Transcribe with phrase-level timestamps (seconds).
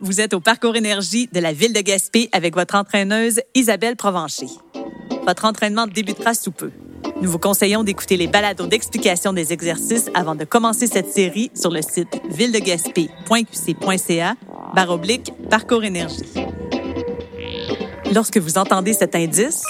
[0.00, 4.46] Vous êtes au Parcours Énergie de la ville de Gaspé avec votre entraîneuse Isabelle Provencher.
[5.26, 6.70] Votre entraînement débutera sous peu.
[7.20, 11.72] Nous vous conseillons d'écouter les balados d'explication des exercices avant de commencer cette série sur
[11.72, 14.36] le site villedegaspé.qc.ca
[14.72, 16.22] baroblique Parcours Énergie.
[18.14, 19.64] Lorsque vous entendez cet indice,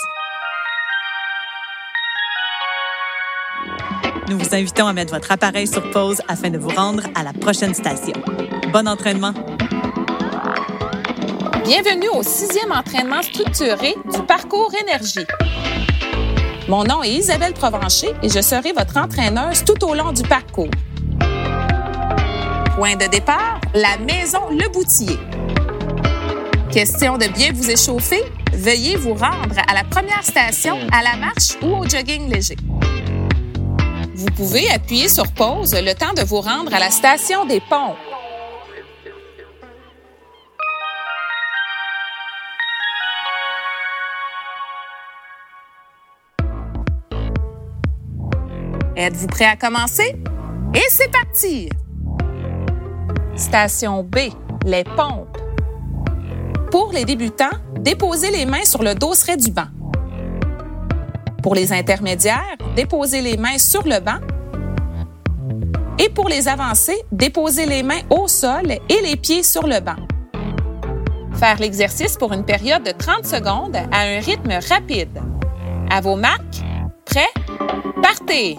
[4.28, 7.32] nous vous invitons à mettre votre appareil sur pause afin de vous rendre à la
[7.32, 8.12] prochaine station.
[8.74, 9.32] Bon entraînement!
[11.68, 15.26] Bienvenue au sixième entraînement structuré du parcours énergie.
[16.66, 20.70] Mon nom est Isabelle Provencher et je serai votre entraîneuse tout au long du parcours.
[22.74, 25.18] Point de départ, la maison Le Boutier.
[26.72, 28.22] Question de bien vous échauffer,
[28.54, 32.56] veuillez vous rendre à la première station à la marche ou au jogging léger.
[34.14, 37.94] Vous pouvez appuyer sur pause le temps de vous rendre à la station des ponts.
[48.98, 50.16] Êtes-vous prêt à commencer?
[50.74, 51.68] Et c'est parti!
[53.36, 54.16] Station B,
[54.64, 55.38] les pompes.
[56.72, 57.44] Pour les débutants,
[57.78, 59.68] déposez les mains sur le dosseret du banc.
[61.44, 64.18] Pour les intermédiaires, déposez les mains sur le banc.
[66.00, 70.02] Et pour les avancés, déposez les mains au sol et les pieds sur le banc.
[71.34, 75.22] Faire l'exercice pour une période de 30 secondes à un rythme rapide.
[75.88, 76.64] À vos marques,
[77.04, 77.30] prêts,
[78.02, 78.56] partez!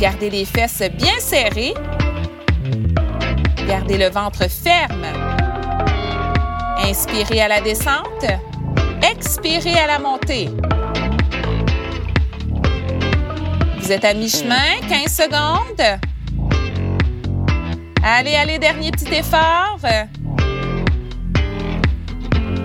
[0.00, 1.74] Gardez les fesses bien serrées.
[3.66, 5.04] Gardez le ventre ferme.
[6.84, 8.24] Inspirez à la descente.
[9.02, 10.50] Expirez à la montée.
[13.80, 16.00] Vous êtes à mi-chemin, 15 secondes.
[18.04, 19.80] Allez, allez, dernier petit effort.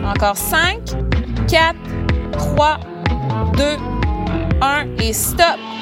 [0.06, 0.80] Encore 5,
[1.48, 1.76] 4,
[2.34, 2.80] 3,
[3.58, 3.78] 2,
[4.62, 5.73] 1 et stop.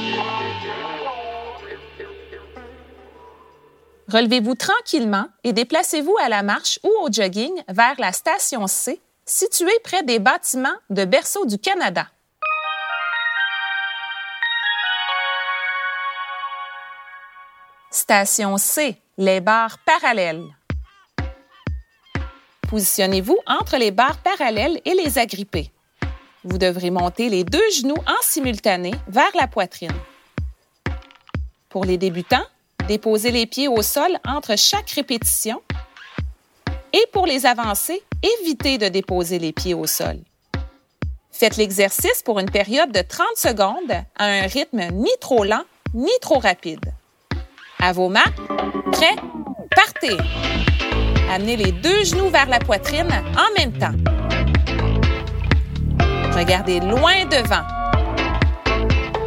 [4.11, 9.79] Relevez-vous tranquillement et déplacez-vous à la marche ou au jogging vers la station C, située
[9.85, 12.07] près des bâtiments de Berceau du Canada.
[17.89, 20.43] Station C, les barres parallèles.
[22.69, 25.71] Positionnez-vous entre les barres parallèles et les agrippées.
[26.43, 29.95] Vous devrez monter les deux genoux en simultané vers la poitrine.
[31.69, 32.45] Pour les débutants,
[32.91, 35.61] déposez les pieds au sol entre chaque répétition.
[36.91, 40.17] Et pour les avancer, évitez de déposer les pieds au sol.
[41.31, 45.63] Faites l'exercice pour une période de 30 secondes à un rythme ni trop lent
[45.93, 46.93] ni trop rapide.
[47.79, 48.31] À vos mains,
[48.91, 49.15] prêts,
[49.73, 50.17] partez.
[51.31, 53.95] Amenez les deux genoux vers la poitrine en même temps.
[56.37, 57.65] Regardez loin devant.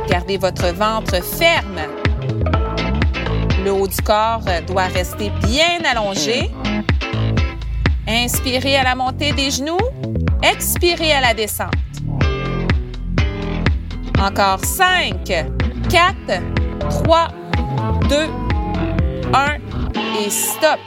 [0.06, 2.03] Gardez votre ventre ferme.
[3.64, 6.50] Le haut du corps doit rester bien allongé.
[8.06, 9.78] Inspirez à la montée des genoux.
[10.42, 11.72] Expirez à la descente.
[14.20, 15.44] Encore 5, 4,
[17.04, 17.28] 3,
[18.10, 18.16] 2,
[19.32, 19.56] 1
[20.20, 20.78] et stop.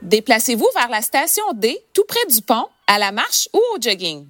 [0.00, 4.26] Déplacez-vous vers la station D, tout près du pont, à la marche ou au jogging.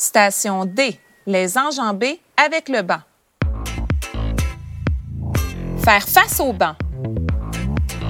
[0.00, 3.00] Station D, les enjambées avec le banc.
[5.84, 6.76] Faire face au banc.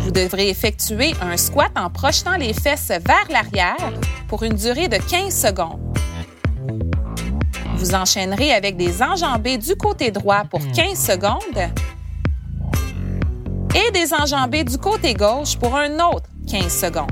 [0.01, 3.95] Vous devrez effectuer un squat en projetant les fesses vers l'arrière
[4.29, 5.81] pour une durée de 15 secondes.
[7.77, 11.71] Vous enchaînerez avec des enjambées du côté droit pour 15 secondes
[13.75, 17.11] et des enjambées du côté gauche pour un autre 15 secondes.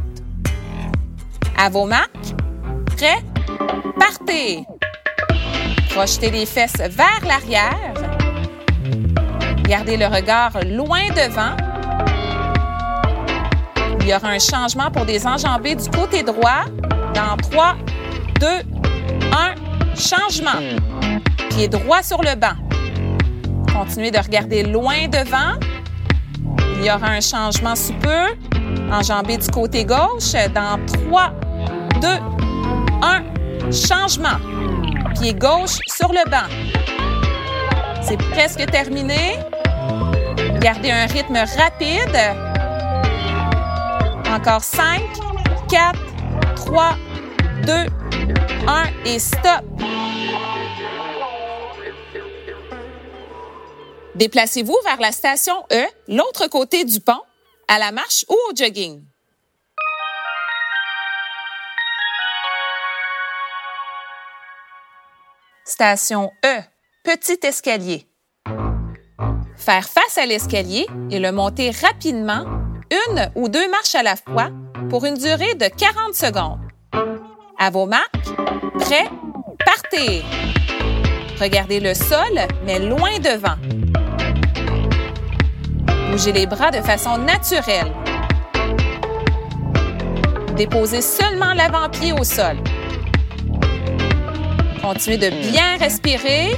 [1.56, 2.34] À vos marques,
[2.94, 3.24] prêts,
[3.98, 4.64] partez!
[5.90, 7.94] Projetez les fesses vers l'arrière.
[9.64, 11.56] Gardez le regard loin devant.
[14.00, 16.64] Il y aura un changement pour des enjambées du côté droit
[17.14, 17.74] dans 3,
[18.40, 18.46] 2,
[19.32, 19.54] 1,
[19.96, 20.60] changement.
[21.50, 22.54] Pied droit sur le banc.
[23.72, 25.58] Continuez de regarder loin devant.
[26.78, 28.26] Il y aura un changement sous peu.
[28.92, 30.78] Enjambé du côté gauche dans
[31.08, 31.32] 3,
[32.00, 32.08] 2,
[33.02, 33.22] 1,
[33.72, 34.38] changement.
[35.14, 36.48] Pied gauche sur le banc.
[38.02, 39.38] C'est presque terminé.
[40.60, 42.16] Gardez un rythme rapide.
[44.30, 45.02] Encore 5,
[45.68, 45.98] 4,
[46.56, 46.96] 3,
[47.66, 49.64] 2, 1 et stop.
[54.14, 57.20] Déplacez-vous vers la station E, l'autre côté du pont,
[57.68, 59.02] à la marche ou au jogging.
[65.68, 66.60] Station E,
[67.02, 68.06] petit escalier.
[69.56, 72.44] Faire face à l'escalier et le monter rapidement,
[72.92, 74.50] une ou deux marches à la fois,
[74.88, 76.60] pour une durée de 40 secondes.
[77.58, 78.14] À vos marques,
[78.78, 79.08] prêts,
[79.64, 80.22] partez!
[81.40, 83.56] Regardez le sol, mais loin devant.
[86.12, 87.92] Bougez les bras de façon naturelle.
[90.56, 92.56] Déposez seulement l'avant-pied au sol.
[94.86, 96.56] Continuez de bien respirer.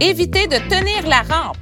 [0.00, 1.58] Évitez de tenir la rampe.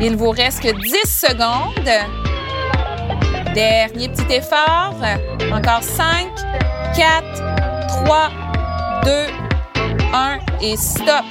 [0.00, 1.90] Il vous reste que 10 secondes.
[3.52, 4.94] Dernier petit effort.
[5.52, 6.28] Encore 5,
[6.94, 8.30] 4, 3,
[9.04, 9.10] 2,
[10.14, 11.24] 1 et stop.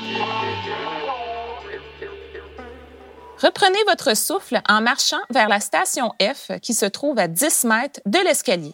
[3.41, 8.01] Reprenez votre souffle en marchant vers la station F qui se trouve à 10 mètres
[8.05, 8.73] de l'escalier.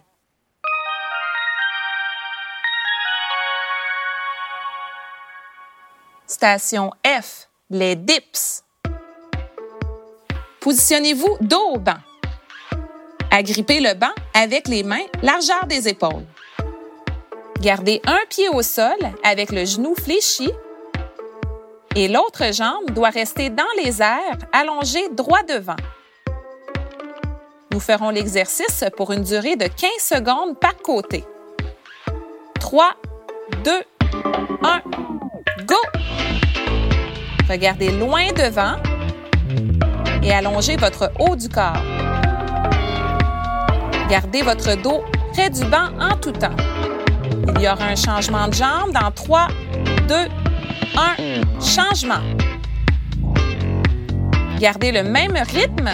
[6.25, 8.63] Station F, les dips.
[10.61, 11.99] Positionnez-vous dos au banc.
[13.29, 16.25] Agrippez le banc avec les mains largeur des épaules.
[17.61, 20.49] Gardez un pied au sol avec le genou fléchi
[21.95, 25.75] et l'autre jambe doit rester dans les airs, allongée droit devant.
[27.71, 31.23] Nous ferons l'exercice pour une durée de 15 secondes par côté.
[32.59, 32.91] 3,
[33.63, 33.71] 2,
[34.63, 34.81] 1,
[35.65, 35.75] go!
[37.49, 38.75] Regardez loin devant
[40.23, 41.83] et allongez votre haut du corps.
[44.09, 45.03] Gardez votre dos
[45.33, 46.55] près du banc en tout temps.
[47.55, 49.47] Il y aura un changement de jambe dans 3,
[50.07, 50.44] 2, 1.
[51.59, 52.21] Changement.
[54.59, 55.89] Gardez le même rythme.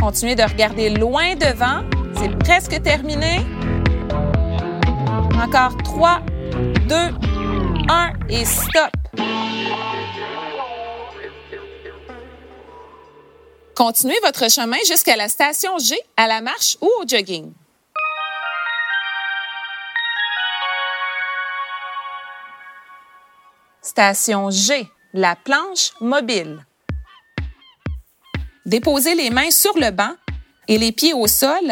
[0.00, 1.84] Continuez de regarder loin devant.
[2.16, 3.40] C'est presque terminé.
[5.40, 6.20] Encore 3,
[6.88, 6.94] 2,
[7.88, 8.90] 1 et stop.
[13.76, 17.52] Continuez votre chemin jusqu'à la station G à la marche ou au jogging.
[23.92, 26.64] Station G, la planche mobile.
[28.64, 30.14] Déposez les mains sur le banc
[30.66, 31.70] et les pieds au sol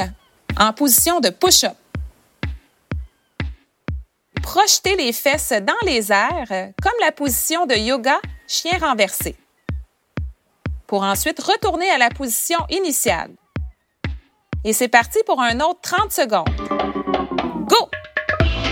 [0.59, 1.73] en position de push-up.
[4.43, 9.35] Projetez les fesses dans les airs comme la position de yoga chien renversé
[10.87, 13.31] pour ensuite retourner à la position initiale.
[14.63, 16.55] Et c'est parti pour un autre 30 secondes.
[17.67, 17.89] Go!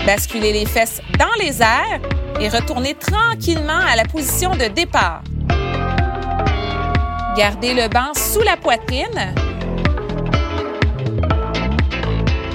[0.05, 5.21] Basculez les fesses dans les airs et retournez tranquillement à la position de départ.
[7.37, 9.33] Gardez le banc sous la poitrine.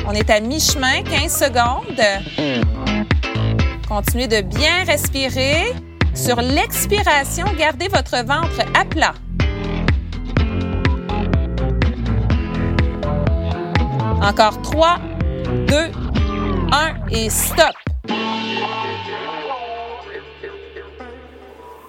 [0.06, 2.00] On est à mi-chemin, 15 secondes.
[3.88, 5.72] Continuez de bien respirer.
[6.14, 9.14] Sur l'expiration, gardez votre ventre à plat.
[14.22, 14.98] Encore 3,
[15.66, 15.74] 2,
[16.72, 17.74] 1 et stop.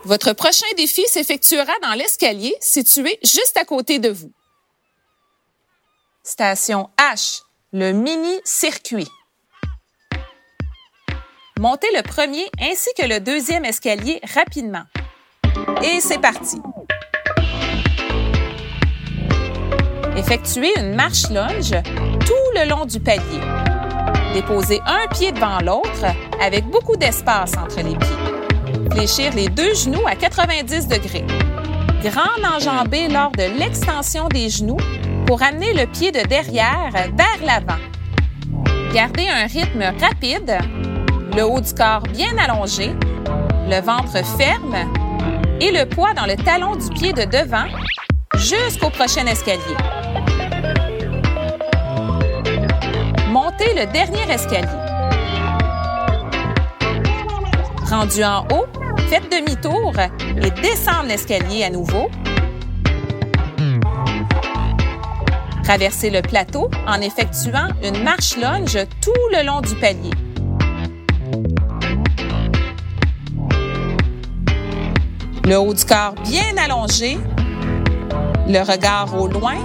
[0.06, 4.32] Votre prochain défi s'effectuera dans l'escalier situé juste à côté de vous.
[6.24, 7.42] Station H,
[7.74, 9.08] le mini-circuit.
[11.60, 14.84] Montez le premier ainsi que le deuxième escalier rapidement.
[15.84, 16.58] Et c'est parti.
[20.18, 21.76] Effectuez une marche lunge
[22.20, 23.42] tout le long du palier.
[24.36, 26.06] Déposez un pied devant l'autre
[26.40, 28.25] avec beaucoup d'espace entre les pieds.
[28.96, 31.26] Fléchir les deux genoux à 90 degrés.
[32.02, 34.78] Grande enjambée lors de l'extension des genoux
[35.26, 37.82] pour amener le pied de derrière vers l'avant.
[38.94, 40.58] Gardez un rythme rapide,
[41.36, 42.94] le haut du corps bien allongé,
[43.70, 44.78] le ventre ferme
[45.60, 47.68] et le poids dans le talon du pied de devant
[48.38, 49.76] jusqu'au prochain escalier.
[53.28, 54.70] Montez le dernier escalier.
[57.90, 58.66] Rendu en haut,
[59.08, 59.94] faites demi-tour
[60.42, 62.10] et descendez l'escalier à nouveau.
[65.64, 70.12] Traversez le plateau en effectuant une marche lunge tout le long du palier.
[75.44, 77.18] Le haut du corps bien allongé,
[78.48, 79.56] le regard au loin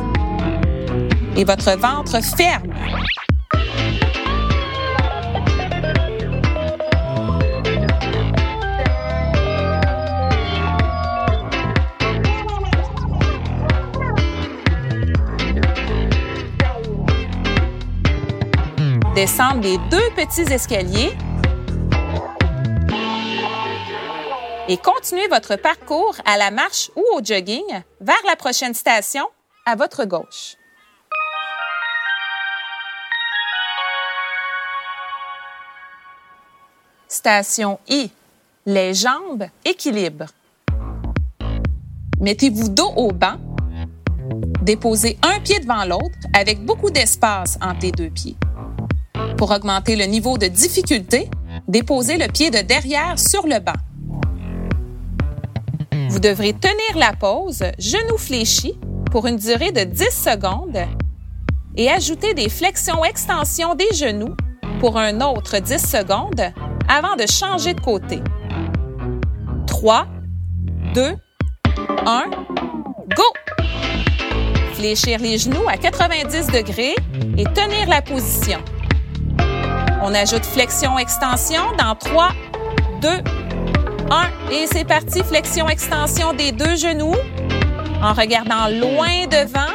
[1.36, 2.72] et votre ventre ferme.
[19.20, 21.12] Descendre les deux petits escaliers
[24.66, 27.66] et continuez votre parcours à la marche ou au jogging
[28.00, 29.26] vers la prochaine station
[29.66, 30.56] à votre gauche.
[37.06, 38.10] Station I.
[38.64, 40.28] Les jambes équilibre.
[42.18, 43.36] Mettez-vous dos au banc.
[44.62, 48.38] Déposez un pied devant l'autre avec beaucoup d'espace entre les deux pieds.
[49.40, 51.30] Pour augmenter le niveau de difficulté,
[51.66, 53.72] déposez le pied de derrière sur le banc.
[56.10, 58.78] Vous devrez tenir la pause, genoux fléchis,
[59.10, 60.86] pour une durée de 10 secondes
[61.74, 64.36] et ajouter des flexions-extensions des genoux
[64.78, 66.52] pour un autre 10 secondes
[66.86, 68.20] avant de changer de côté.
[69.66, 70.06] 3,
[70.92, 71.14] 2,
[72.04, 72.24] 1,
[73.16, 73.22] go!
[74.74, 76.94] Fléchir les genoux à 90 degrés
[77.38, 78.58] et tenir la position.
[80.02, 82.30] On ajoute flexion-extension dans 3,
[83.02, 83.12] 2, 1
[84.50, 87.14] et c'est parti, flexion-extension des deux genoux.
[88.02, 89.72] En regardant loin devant,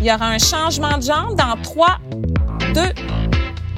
[0.00, 1.98] il y aura un changement de jambe dans 3,
[2.72, 2.80] 2,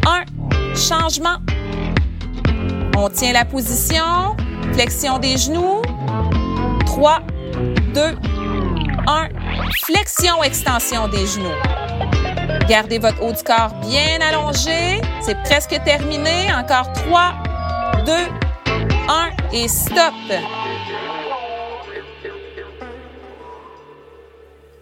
[0.06, 1.36] 1, changement.
[2.98, 4.36] On tient la position,
[4.74, 5.80] flexion des genoux,
[6.84, 7.20] 3,
[7.94, 8.00] 2,
[9.06, 9.28] 1,
[9.82, 11.83] flexion, extension des genoux.
[12.68, 15.02] Gardez votre haut du corps bien allongé.
[15.20, 16.50] C'est presque terminé.
[16.54, 17.34] Encore 3,
[18.06, 18.12] 2,
[19.06, 20.14] 1 et stop.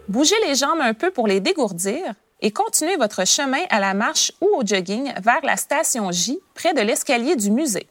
[0.06, 4.30] Bougez les jambes un peu pour les dégourdir et continuez votre chemin à la marche
[4.40, 7.88] ou au jogging vers la station J près de l'escalier du musée.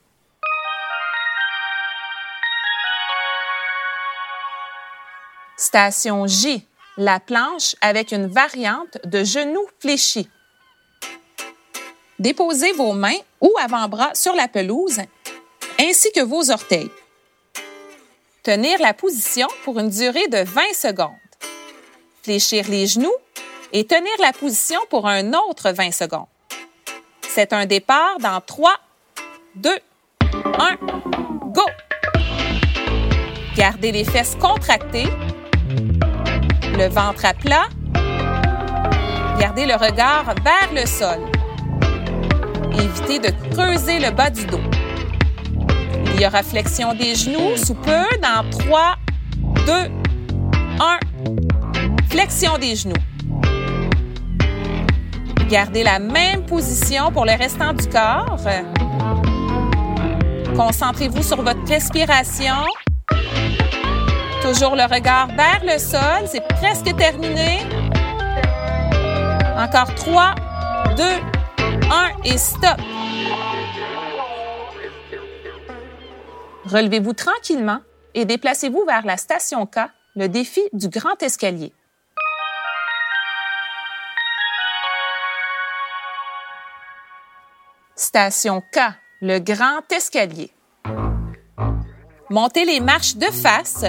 [5.58, 6.66] Station J,
[6.98, 10.30] la planche avec une variante de genoux fléchis.
[12.20, 15.00] Déposez vos mains ou avant-bras sur la pelouse
[15.80, 16.92] ainsi que vos orteils.
[18.44, 21.10] Tenir la position pour une durée de 20 secondes.
[22.24, 23.16] Fléchir les genoux
[23.74, 26.28] et tenir la position pour un autre 20 secondes.
[27.30, 28.74] C'est un départ dans 3,
[29.56, 29.70] 2,
[30.60, 30.76] 1,
[31.46, 31.66] go!
[33.56, 35.08] Gardez les fesses contractées,
[36.82, 37.68] le ventre à plat.
[39.40, 41.20] Gardez le regard vers le sol.
[42.74, 44.60] Évitez de creuser le bas du dos.
[46.14, 48.96] Il y aura flexion des genoux sous peu dans 3,
[49.68, 49.72] 2,
[50.80, 51.00] 1.
[52.10, 53.04] Flexion des genoux.
[55.50, 58.40] Gardez la même position pour le restant du corps.
[60.56, 62.56] Concentrez-vous sur votre respiration.
[64.42, 66.28] Toujours le regard vers le sol.
[66.28, 67.60] C'est presque terminé.
[69.56, 70.36] Encore 3,
[70.98, 72.80] 2, 1 et stop.
[76.66, 77.80] Relevez-vous tranquillement
[78.14, 79.80] et déplacez-vous vers la station K,
[80.16, 81.74] le défi du grand escalier.
[87.96, 88.80] Station K,
[89.22, 90.52] le grand escalier.
[92.30, 93.86] Montez les marches de face,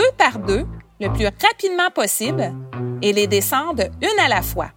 [0.00, 0.66] deux par deux,
[0.98, 2.54] le plus rapidement possible,
[3.02, 4.70] et les descendre une à la fois.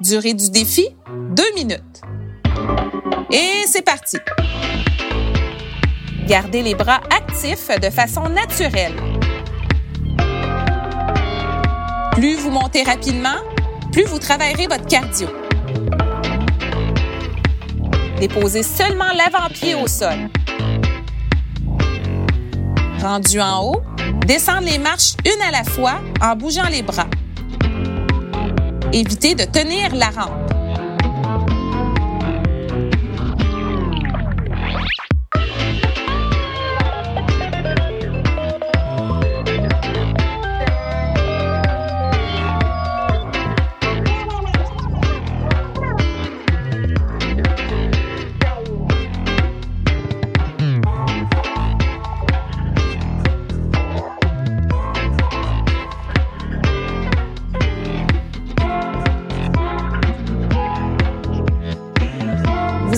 [0.00, 0.88] Durée du défi,
[1.30, 2.00] deux minutes.
[3.32, 4.18] Et c'est parti.
[6.28, 8.94] Gardez les bras actifs de façon naturelle.
[12.12, 13.40] Plus vous montez rapidement,
[13.90, 15.26] plus vous travaillerez votre cardio.
[18.20, 20.30] Déposez seulement l'avant-pied au sol.
[23.00, 23.82] Rendu en haut,
[24.26, 27.06] descendre les marches une à la fois en bougeant les bras.
[28.92, 30.45] Évitez de tenir la rampe.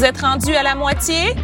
[0.09, 1.35] êtes rendu à la moitié?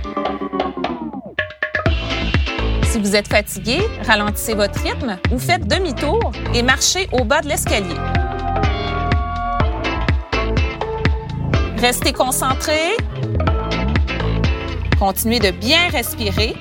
[2.84, 7.48] Si vous êtes fatigué, ralentissez votre rythme ou faites demi-tour et marchez au bas de
[7.48, 7.94] l'escalier.
[11.76, 12.96] Restez concentré.
[14.98, 16.56] Continuez de bien respirer.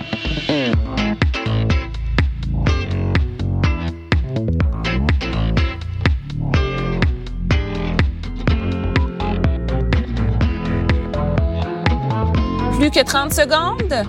[12.94, 14.06] Que 30 secondes?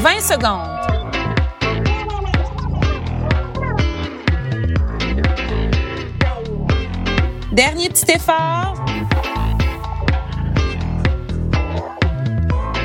[0.00, 0.66] Vingt secondes.
[7.52, 8.74] Dernier petit effort.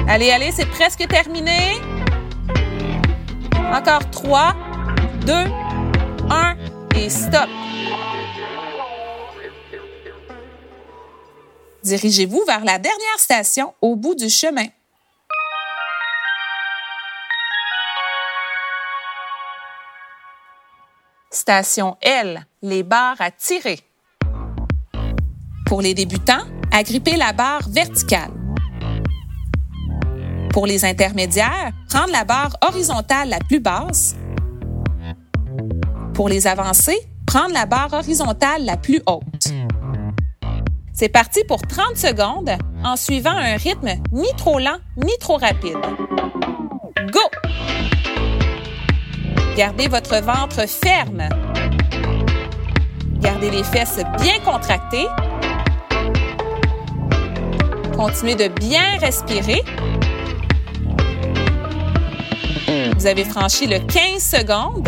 [0.08, 1.82] Allez, allez, c'est presque terminé.
[3.74, 4.54] Encore 3,
[5.26, 5.34] 2,
[6.30, 6.61] 1
[7.02, 7.50] et stop.
[11.84, 14.68] Dirigez-vous vers la dernière station au bout du chemin.
[21.32, 23.80] Station L, les barres à tirer.
[25.66, 28.32] Pour les débutants, agripper la barre verticale.
[30.54, 34.16] Pour les intermédiaires, prendre la barre horizontale la plus basse.
[36.14, 39.48] Pour les avancés, prendre la barre horizontale la plus haute.
[40.94, 42.52] C'est parti pour 30 secondes
[42.84, 45.78] en suivant un rythme ni trop lent ni trop rapide.
[47.12, 47.20] Go!
[49.56, 51.30] Gardez votre ventre ferme.
[53.20, 55.08] Gardez les fesses bien contractées.
[57.96, 59.64] Continuez de bien respirer.
[62.98, 64.88] Vous avez franchi le 15 secondes.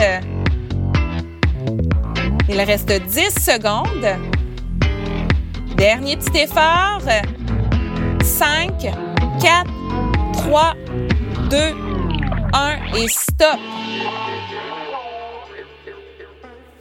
[2.50, 4.06] Il reste 10 secondes.
[5.78, 7.02] Dernier petit effort.
[8.22, 9.72] 5, 4,
[10.34, 10.74] 3,
[11.50, 11.58] 2,
[12.54, 13.60] 1 et stop.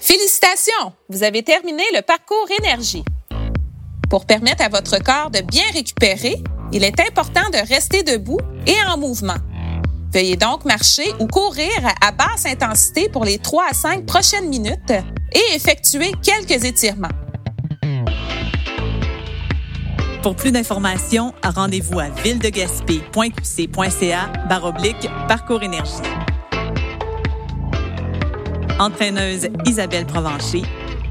[0.00, 0.92] Félicitations!
[1.08, 3.04] Vous avez terminé le parcours énergie.
[4.10, 8.76] Pour permettre à votre corps de bien récupérer, il est important de rester debout et
[8.88, 9.38] en mouvement.
[10.12, 11.70] Veuillez donc marcher ou courir
[12.04, 14.92] à basse intensité pour les 3 à 5 prochaines minutes
[15.34, 17.08] et effectuer quelques étirements.
[20.22, 25.90] Pour plus d'informations, rendez-vous à villedegaspé.qc.ca baroblique parcours énergie.
[28.78, 30.62] Entraîneuse Isabelle Provencher.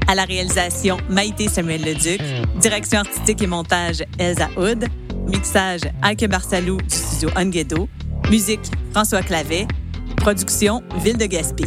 [0.08, 2.20] À la réalisation, Maïté Samuel Leduc.
[2.58, 4.86] Direction artistique et montage, Elsa Hood.
[5.26, 7.88] Mixage, Alke Barsalou du studio Onguedo.
[8.30, 9.66] Musique, François Clavet.
[10.16, 11.64] Production, Ville de Gaspé.